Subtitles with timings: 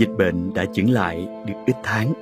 [0.00, 2.12] Dịch bệnh đã chững lại được ít tháng.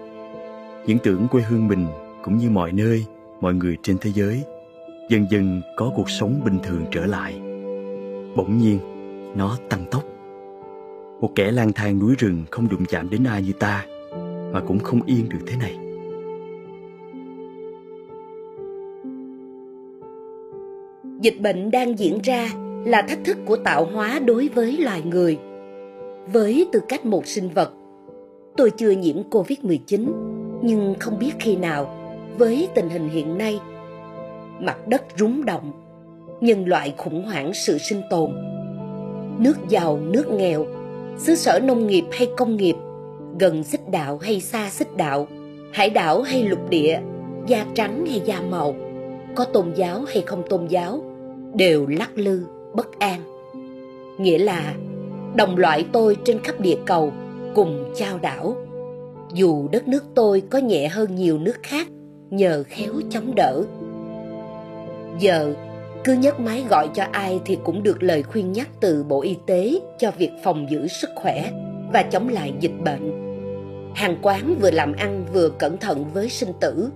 [0.87, 1.87] Những tưởng quê hương mình
[2.23, 3.05] cũng như mọi nơi,
[3.41, 4.43] mọi người trên thế giới
[5.09, 7.35] dần dần có cuộc sống bình thường trở lại.
[8.37, 8.79] Bỗng nhiên,
[9.37, 10.05] nó tăng tốc.
[11.21, 13.87] Một kẻ lang thang núi rừng không đụng chạm đến ai như ta,
[14.53, 15.79] mà cũng không yên được thế này.
[21.21, 22.51] Dịch bệnh đang diễn ra
[22.85, 25.39] là thách thức của tạo hóa đối với loài người.
[26.33, 27.73] Với tư cách một sinh vật,
[28.57, 30.13] tôi chưa nhiễm Covid-19,
[30.63, 31.95] nhưng không biết khi nào,
[32.39, 33.61] với tình hình hiện nay,
[34.61, 35.73] mặt đất rúng động,
[36.41, 38.31] nhân loại khủng hoảng sự sinh tồn.
[39.39, 40.67] Nước giàu, nước nghèo,
[41.19, 42.77] xứ sở nông nghiệp hay công nghiệp,
[43.39, 45.27] gần xích đạo hay xa xích đạo,
[45.73, 47.01] hải đảo hay lục địa,
[47.47, 48.75] da trắng hay da màu,
[49.35, 51.03] có tôn giáo hay không tôn giáo,
[51.55, 53.21] đều lắc lư, bất an.
[54.19, 54.75] Nghĩa là
[55.37, 57.13] đồng loại tôi trên khắp địa cầu
[57.55, 58.57] cùng chao đảo.
[59.35, 61.87] Dù đất nước tôi có nhẹ hơn nhiều nước khác
[62.31, 63.63] nhờ khéo chống đỡ.
[65.19, 65.55] Giờ,
[66.05, 69.37] cứ nhấc máy gọi cho ai thì cũng được lời khuyên nhắc từ Bộ Y
[69.47, 71.51] tế cho việc phòng giữ sức khỏe
[71.93, 73.29] và chống lại dịch bệnh.
[73.95, 76.91] Hàng quán vừa làm ăn vừa cẩn thận với sinh tử.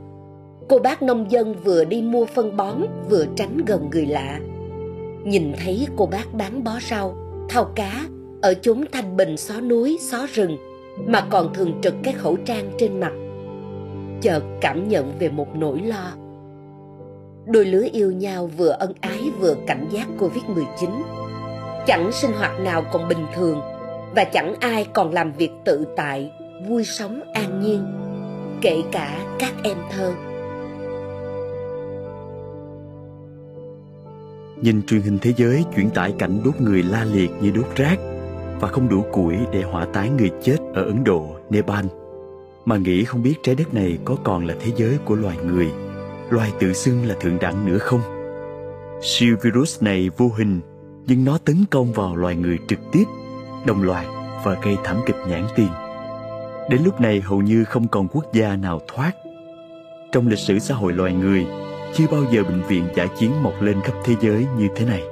[0.69, 4.41] Cô bác nông dân vừa đi mua phân bón vừa tránh gần người lạ.
[5.25, 7.17] Nhìn thấy cô bác bán bó rau,
[7.49, 8.07] thao cá
[8.43, 10.57] ở chúng thanh bình xó núi, xó rừng
[11.07, 13.13] mà còn thường trực cái khẩu trang trên mặt.
[14.21, 16.13] Chợt cảm nhận về một nỗi lo.
[17.47, 21.03] Đôi lứa yêu nhau vừa ân ái vừa cảnh giác Covid-19.
[21.87, 23.61] Chẳng sinh hoạt nào còn bình thường
[24.15, 26.33] và chẳng ai còn làm việc tự tại,
[26.69, 27.85] vui sống an nhiên,
[28.61, 30.13] kể cả các em thơ.
[34.63, 37.99] Nhìn truyền hình thế giới chuyển tải cảnh đốt người la liệt như đốt rác
[38.63, 41.87] và không đủ củi để hỏa táng người chết ở Ấn Độ, Nepal.
[42.65, 45.73] Mà nghĩ không biết trái đất này có còn là thế giới của loài người,
[46.31, 48.01] loài tự xưng là thượng đẳng nữa không?
[49.03, 50.61] Siêu virus này vô hình
[51.07, 53.05] nhưng nó tấn công vào loài người trực tiếp,
[53.67, 54.07] đồng loạt
[54.45, 55.69] và gây thảm kịch nhãn tiền.
[56.71, 59.13] Đến lúc này hầu như không còn quốc gia nào thoát.
[60.13, 61.47] Trong lịch sử xã hội loài người,
[61.95, 65.03] chưa bao giờ bệnh viện giả chiến mọc lên khắp thế giới như thế này.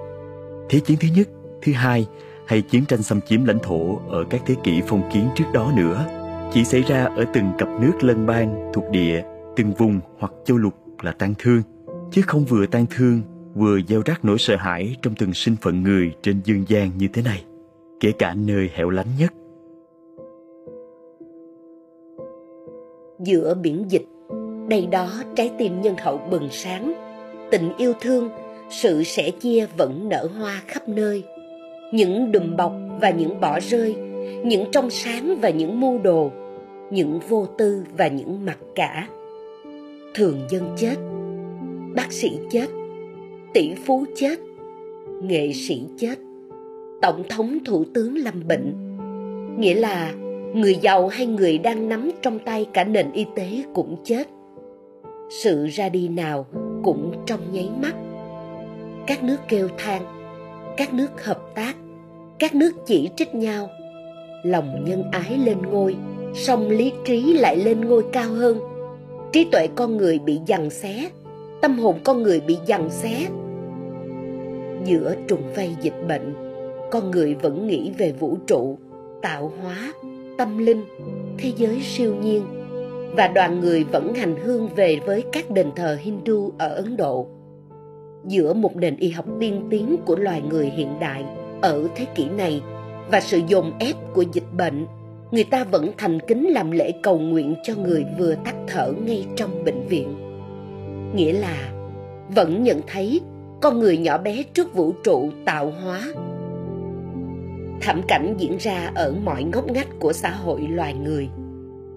[0.69, 1.29] Thế chiến thứ nhất,
[1.63, 2.07] thứ hai
[2.51, 5.73] hay chiến tranh xâm chiếm lãnh thổ ở các thế kỷ phong kiến trước đó
[5.77, 6.05] nữa
[6.53, 9.23] chỉ xảy ra ở từng cặp nước lân bang thuộc địa,
[9.57, 11.63] từng vùng hoặc châu lục là tan thương,
[12.11, 13.23] chứ không vừa tan thương
[13.55, 17.09] vừa gieo rắc nỗi sợ hãi trong từng sinh phận người trên dương gian như
[17.13, 17.45] thế này,
[18.01, 19.33] kể cả nơi hẻo lánh nhất.
[23.19, 24.07] Giữa biển dịch,
[24.69, 26.93] đây đó trái tim nhân hậu bừng sáng,
[27.51, 28.29] tình yêu thương,
[28.71, 31.25] sự sẻ chia vẫn nở hoa khắp nơi.
[31.93, 33.95] Những đùm bọc và những bỏ rơi,
[34.45, 36.31] những trong sáng và những mưu đồ,
[36.91, 39.09] những vô tư và những mặc cả.
[40.15, 40.97] Thường dân chết,
[41.95, 42.67] bác sĩ chết,
[43.55, 44.39] tỷ phú chết,
[45.23, 46.19] nghệ sĩ chết,
[47.03, 48.75] tổng thống thủ tướng lâm bệnh.
[49.59, 50.13] Nghĩa là
[50.55, 54.29] người giàu hay người đang nắm trong tay cả nền y tế cũng chết
[55.31, 56.47] sự ra đi nào
[56.83, 57.95] cũng trong nháy mắt
[59.07, 60.20] các nước kêu than
[60.81, 61.77] các nước hợp tác,
[62.39, 63.69] các nước chỉ trích nhau.
[64.43, 65.97] Lòng nhân ái lên ngôi,
[66.35, 68.59] song lý trí lại lên ngôi cao hơn.
[69.33, 71.11] Trí tuệ con người bị giằng xé,
[71.61, 73.27] tâm hồn con người bị giằng xé.
[74.85, 76.35] Giữa trùng vây dịch bệnh,
[76.91, 78.79] con người vẫn nghĩ về vũ trụ,
[79.23, 79.93] tạo hóa,
[80.39, 80.85] tâm linh,
[81.39, 82.43] thế giới siêu nhiên.
[83.17, 87.27] Và đoàn người vẫn hành hương về với các đền thờ Hindu ở Ấn Độ.
[88.25, 91.25] Giữa một nền y học tiên tiến của loài người hiện đại
[91.61, 92.63] ở thế kỷ này
[93.11, 94.87] và sự dồn ép của dịch bệnh,
[95.31, 99.27] người ta vẫn thành kính làm lễ cầu nguyện cho người vừa tắt thở ngay
[99.37, 100.15] trong bệnh viện.
[101.15, 101.73] Nghĩa là
[102.35, 103.21] vẫn nhận thấy
[103.61, 106.03] con người nhỏ bé trước vũ trụ tạo hóa.
[107.81, 111.29] Thảm cảnh diễn ra ở mọi ngóc ngách của xã hội loài người–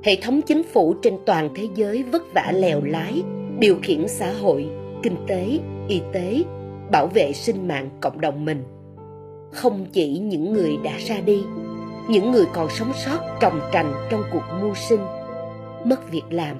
[0.03, 3.23] hệ thống chính phủ trên toàn thế giới vất vả lèo lái
[3.59, 4.67] điều khiển xã hội
[5.03, 6.44] kinh tế y tế,
[6.91, 8.63] bảo vệ sinh mạng cộng đồng mình.
[9.51, 11.44] Không chỉ những người đã ra đi,
[12.09, 15.01] những người còn sống sót trồng trành trong cuộc mưu sinh,
[15.83, 16.57] mất việc làm,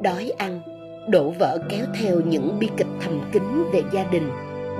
[0.00, 0.60] đói ăn,
[1.08, 4.30] đổ vỡ kéo theo những bi kịch thầm kín về gia đình,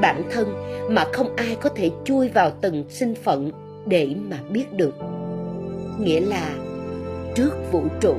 [0.01, 0.55] bản thân
[0.91, 3.51] mà không ai có thể chui vào từng sinh phận
[3.87, 4.95] để mà biết được.
[5.99, 6.55] Nghĩa là,
[7.35, 8.15] trước vũ trụ,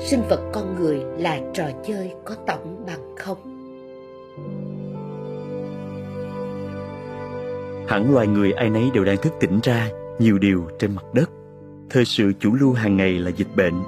[0.00, 3.53] sinh vật con người là trò chơi có tổng bằng không?
[7.88, 9.88] Hẳn loài người ai nấy đều đang thức tỉnh ra
[10.18, 11.30] nhiều điều trên mặt đất
[11.90, 13.82] thời sự chủ lưu hàng ngày là dịch bệnh,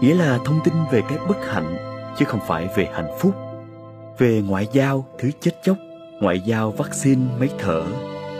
[0.00, 1.76] nghĩa là thông tin về cái bất hạnh
[2.18, 3.34] chứ không phải về hạnh phúc.
[4.18, 5.76] Về ngoại giao, thứ chết chóc,
[6.20, 7.84] ngoại giao vaccine, máy thở,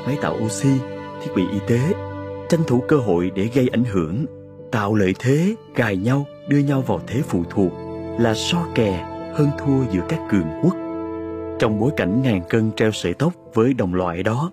[0.07, 0.69] máy tạo oxy,
[1.23, 1.81] thiết bị y tế,
[2.49, 4.27] tranh thủ cơ hội để gây ảnh hưởng,
[4.73, 7.73] tạo lợi thế, gài nhau, đưa nhau vào thế phụ thuộc
[8.21, 10.77] là so kè hơn thua giữa các cường quốc.
[11.59, 14.51] Trong bối cảnh ngàn cân treo sợi tóc với đồng loại đó,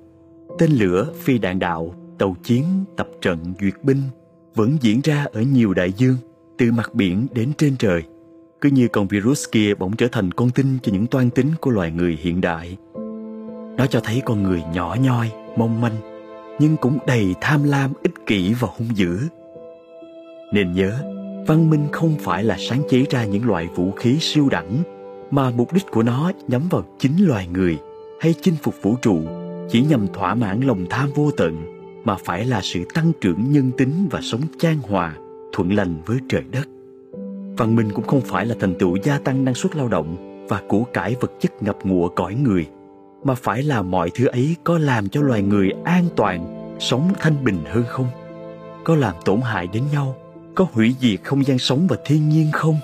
[0.57, 2.63] tên lửa, phi đạn đạo, tàu chiến,
[2.97, 4.01] tập trận, duyệt binh
[4.55, 6.15] vẫn diễn ra ở nhiều đại dương,
[6.57, 8.03] từ mặt biển đến trên trời.
[8.61, 11.71] Cứ như con virus kia bỗng trở thành con tin cho những toan tính của
[11.71, 12.77] loài người hiện đại.
[13.77, 15.95] Nó cho thấy con người nhỏ nhoi, mong manh,
[16.59, 19.19] nhưng cũng đầy tham lam, ích kỷ và hung dữ.
[20.53, 20.99] Nên nhớ,
[21.47, 24.83] văn minh không phải là sáng chế ra những loại vũ khí siêu đẳng,
[25.31, 27.77] mà mục đích của nó nhắm vào chính loài người
[28.19, 31.75] hay chinh phục vũ trụ chỉ nhằm thỏa mãn lòng tham vô tận
[32.05, 35.15] mà phải là sự tăng trưởng nhân tính và sống chan hòa,
[35.53, 36.67] thuận lành với trời đất.
[37.57, 40.17] Văn minh cũng không phải là thành tựu gia tăng năng suất lao động
[40.49, 42.67] và của cải vật chất ngập ngụa cõi người,
[43.23, 47.43] mà phải là mọi thứ ấy có làm cho loài người an toàn, sống thanh
[47.43, 48.07] bình hơn không?
[48.83, 50.15] Có làm tổn hại đến nhau,
[50.55, 52.75] có hủy diệt không gian sống và thiên nhiên không?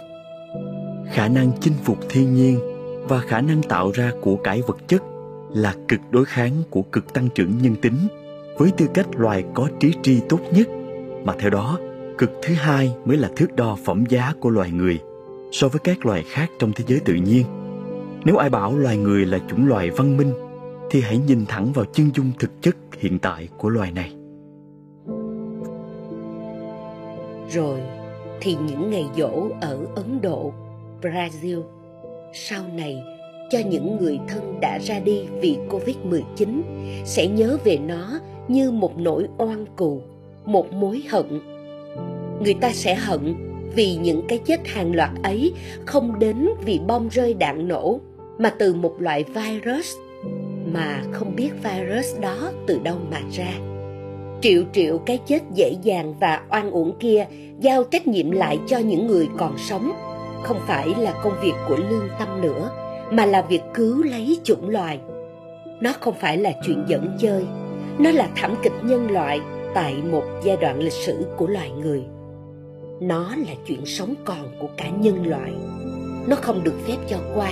[1.13, 2.59] Khả năng chinh phục thiên nhiên
[3.07, 5.01] và khả năng tạo ra của cải vật chất
[5.53, 7.97] là cực đối kháng của cực tăng trưởng nhân tính,
[8.57, 10.67] với tư cách loài có trí tri tốt nhất.
[11.23, 11.79] Mà theo đó,
[12.17, 14.99] cực thứ hai mới là thước đo phẩm giá của loài người
[15.51, 17.45] so với các loài khác trong thế giới tự nhiên.
[18.25, 20.33] Nếu ai bảo loài người là chủng loài văn minh,
[20.89, 24.13] thì hãy nhìn thẳng vào chân dung thực chất hiện tại của loài này.
[27.49, 27.79] Rồi,
[28.41, 30.53] thì những ngày dỗ ở ấn độ,
[31.01, 31.63] brazil,
[32.33, 33.03] sau này
[33.51, 36.61] cho những người thân đã ra đi vì Covid-19
[37.05, 40.01] sẽ nhớ về nó như một nỗi oan cù,
[40.45, 41.41] một mối hận.
[42.43, 43.35] Người ta sẽ hận
[43.75, 45.53] vì những cái chết hàng loạt ấy
[45.85, 47.99] không đến vì bom rơi đạn nổ,
[48.37, 49.95] mà từ một loại virus,
[50.73, 53.53] mà không biết virus đó từ đâu mà ra.
[54.41, 57.25] Triệu triệu cái chết dễ dàng và oan uổng kia
[57.59, 59.91] giao trách nhiệm lại cho những người còn sống,
[60.43, 62.69] không phải là công việc của lương tâm nữa
[63.11, 64.99] mà là việc cứu lấy chủng loài
[65.81, 67.45] nó không phải là chuyện dẫn chơi,
[67.99, 69.41] nó là thảm kịch nhân loại
[69.73, 72.03] tại một giai đoạn lịch sử của loài người.
[73.01, 75.53] Nó là chuyện sống còn của cả nhân loại.
[76.27, 77.51] Nó không được phép cho qua.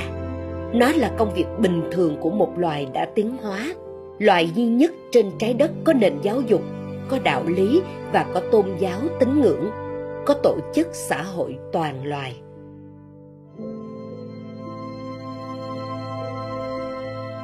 [0.74, 3.74] Nó là công việc bình thường của một loài đã tiến hóa.
[4.20, 6.62] Loài duy nhất trên trái đất có nền giáo dục,
[7.10, 9.70] có đạo lý và có tôn giáo tín ngưỡng,
[10.26, 12.36] có tổ chức xã hội toàn loài.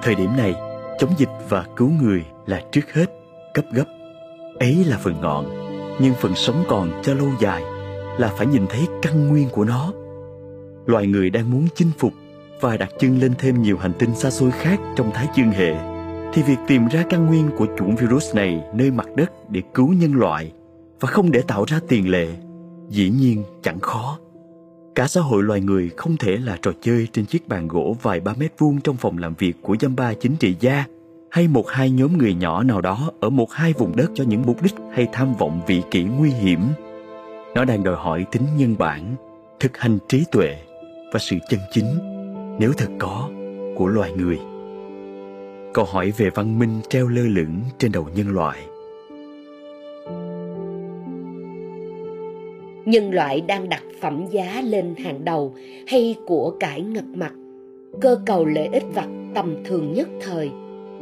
[0.06, 0.56] Thời điểm này,
[1.00, 3.06] chống dịch và cứu người là trước hết,
[3.54, 3.86] cấp gấp.
[4.60, 5.46] Ấy là phần ngọn,
[6.00, 7.63] nhưng phần sống còn cho lâu dài
[8.18, 9.94] là phải nhìn thấy căn nguyên của nó.
[10.86, 12.13] Loài người đang muốn chinh phục
[12.62, 15.75] và đặt chân lên thêm nhiều hành tinh xa xôi khác trong thái dương hệ,
[16.34, 19.88] thì việc tìm ra căn nguyên của chủng virus này nơi mặt đất để cứu
[19.88, 20.51] nhân loại
[21.00, 22.27] và không để tạo ra tiền lệ,
[22.89, 24.20] dĩ nhiên chẳng khó.
[24.96, 28.20] Cả xã hội loài người không thể là trò chơi trên chiếc bàn gỗ vài
[28.20, 30.86] ba mét vuông trong phòng làm việc của dăm ba chính trị gia
[31.32, 34.42] hay một hai nhóm người nhỏ nào đó ở một hai vùng đất cho những
[34.46, 36.60] mục đích hay tham vọng vị kỷ nguy hiểm.
[37.56, 39.16] Nó đang đòi hỏi tính nhân bản,
[39.60, 40.58] thực hành trí tuệ
[41.14, 41.98] và sự chân chính,
[42.60, 43.30] nếu thật có,
[43.75, 44.40] của loài người.
[45.74, 48.58] Câu hỏi về văn minh treo lơ lửng trên đầu nhân loại–
[52.86, 55.54] nhân loại đang đặt phẩm giá lên hàng đầu
[55.88, 57.34] hay của cải ngập mặt.
[58.01, 60.50] Cơ cầu lợi ích vật tầm thường nhất thời,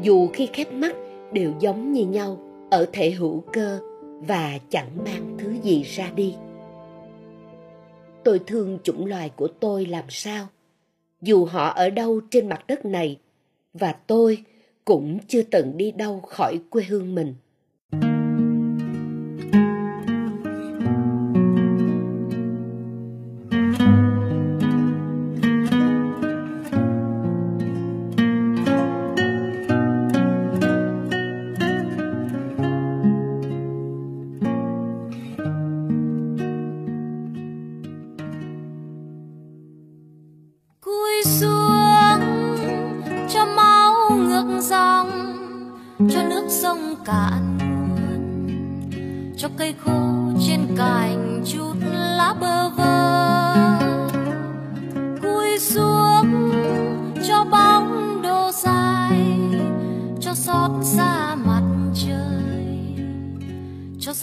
[0.01, 0.95] dù khi khép mắt
[1.33, 2.37] đều giống như nhau,
[2.71, 3.79] ở thể hữu cơ
[4.27, 6.35] và chẳng mang thứ gì ra đi.
[8.23, 10.47] Tôi thương chủng loài của tôi làm sao?
[11.21, 13.19] Dù họ ở đâu trên mặt đất này,
[13.73, 14.37] và tôi
[14.85, 17.33] cũng chưa từng đi đâu khỏi quê hương mình.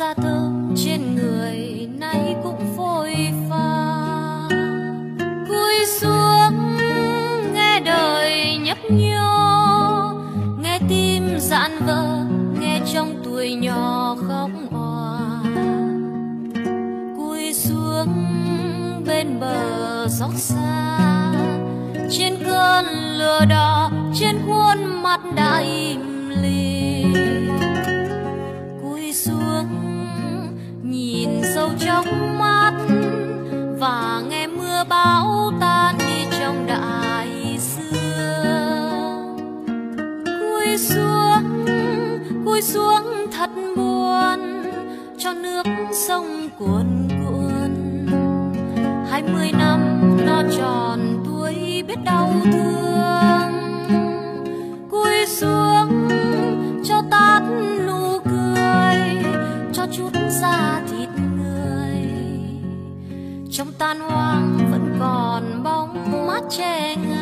[0.00, 3.14] da thơm trên người, nay cũng phôi
[3.50, 4.48] pha
[5.48, 6.76] cúi xuống,
[7.54, 10.12] nghe đời nhấp nhô,
[10.62, 12.24] nghe tim dạn vỡ,
[12.60, 15.42] nghe trong tuổi nhỏ khóc òa
[17.16, 18.08] cúi xuống,
[19.06, 20.98] bên bờ dốc xa,
[22.10, 22.86] trên cơn
[23.18, 25.64] lửa đỏ, trên khuôn mặt đại.
[25.64, 26.09] im
[35.04, 39.36] bão tan đi trong đại dương.
[40.24, 41.64] Cúi xuống
[42.44, 44.40] cúi xuống thật buồn
[45.18, 47.72] cho nước sông cuồn cuộn.
[49.10, 53.52] Hai mươi năm nó tròn tuổi biết đau thương.
[54.90, 56.08] Cúi xuống
[56.84, 57.42] cho tát
[57.86, 58.98] nụ cười,
[59.72, 62.06] cho chút da thịt người.
[63.50, 64.59] Trong tan hoang
[66.48, 67.19] bóng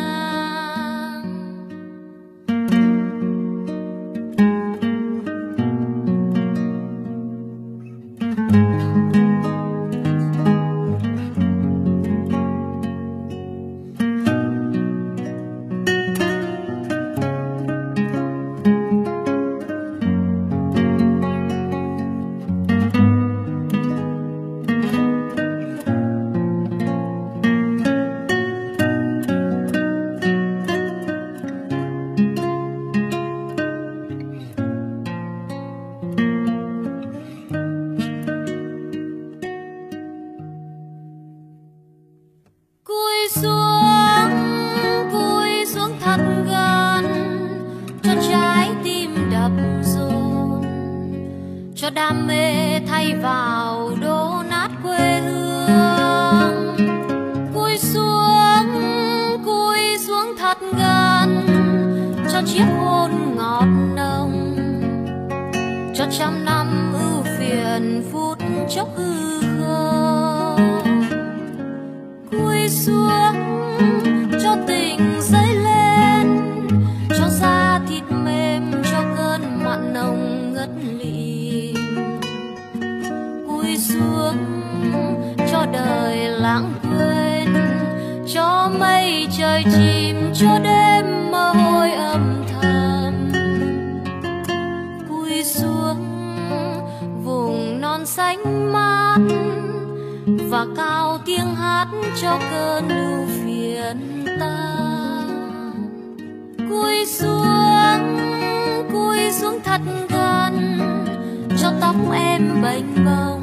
[62.38, 63.66] cho chiếc hôn ngọt
[63.96, 64.56] nồng,
[65.94, 70.82] cho trăm năm ưu phiền phút chốc hư không.
[72.30, 73.34] Cúi xuống,
[74.42, 76.40] cho tình dấy lên,
[77.08, 81.76] cho da thịt mềm, cho cơn mặn nồng ngất lịm.
[83.48, 84.36] Cúi xuống,
[85.52, 87.54] cho đời lãng quên,
[88.34, 91.17] cho mây trời chìm, cho đêm
[100.50, 101.86] và cao tiếng hát
[102.22, 105.28] cho cơn ưu phiền tan
[106.70, 108.18] cúi xuống
[108.92, 110.78] cúi xuống thật gần
[111.62, 113.42] cho tóc em bềnh bồng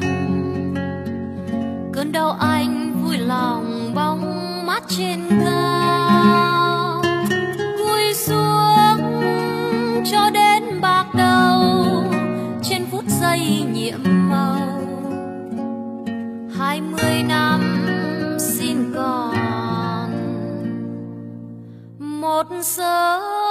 [1.92, 7.02] cơn đau anh vui lòng bóng mắt trên cao.
[7.78, 8.98] Cúi xuống,
[10.12, 12.04] cho đến bạc đầu,
[12.62, 14.15] trên phút giây nhiệm
[16.76, 17.60] 20 năm
[18.38, 20.10] xin còn.
[21.98, 23.45] Một sớm